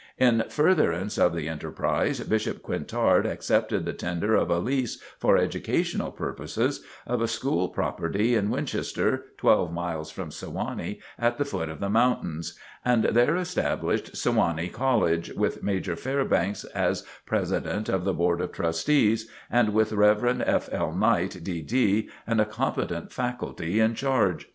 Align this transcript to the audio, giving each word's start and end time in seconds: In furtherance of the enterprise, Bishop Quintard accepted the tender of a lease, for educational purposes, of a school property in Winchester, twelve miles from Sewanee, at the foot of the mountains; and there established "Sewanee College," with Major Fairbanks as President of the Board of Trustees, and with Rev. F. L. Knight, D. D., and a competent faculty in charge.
In 0.17 0.43
furtherance 0.49 1.19
of 1.19 1.35
the 1.35 1.47
enterprise, 1.47 2.21
Bishop 2.21 2.63
Quintard 2.63 3.27
accepted 3.27 3.85
the 3.85 3.93
tender 3.93 4.33
of 4.33 4.49
a 4.49 4.57
lease, 4.57 4.99
for 5.19 5.37
educational 5.37 6.11
purposes, 6.11 6.81
of 7.05 7.21
a 7.21 7.27
school 7.27 7.69
property 7.69 8.33
in 8.33 8.49
Winchester, 8.49 9.25
twelve 9.37 9.71
miles 9.71 10.09
from 10.09 10.31
Sewanee, 10.31 10.99
at 11.19 11.37
the 11.37 11.45
foot 11.45 11.69
of 11.69 11.79
the 11.79 11.89
mountains; 11.91 12.57
and 12.83 13.03
there 13.03 13.35
established 13.37 14.15
"Sewanee 14.17 14.73
College," 14.73 15.33
with 15.33 15.61
Major 15.61 15.95
Fairbanks 15.95 16.63
as 16.73 17.03
President 17.27 17.87
of 17.87 18.03
the 18.03 18.15
Board 18.15 18.41
of 18.41 18.51
Trustees, 18.51 19.29
and 19.51 19.71
with 19.71 19.91
Rev. 19.93 20.41
F. 20.43 20.67
L. 20.71 20.93
Knight, 20.95 21.43
D. 21.43 21.61
D., 21.61 22.09
and 22.25 22.41
a 22.41 22.45
competent 22.45 23.11
faculty 23.11 23.79
in 23.79 23.93
charge. 23.93 24.49